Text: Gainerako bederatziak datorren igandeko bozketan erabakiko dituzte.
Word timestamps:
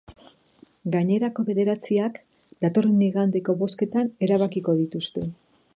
Gainerako 0.95 1.45
bederatziak 1.49 2.17
datorren 2.67 3.07
igandeko 3.09 3.57
bozketan 3.65 4.13
erabakiko 4.29 4.79
dituzte. 4.83 5.31